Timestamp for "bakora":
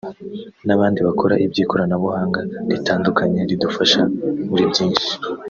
1.07-1.35